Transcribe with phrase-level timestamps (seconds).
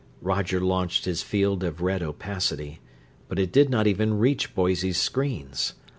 [0.23, 2.79] Roger launched his field of red opacity,
[3.27, 5.75] but it did not reach even Boise's screens.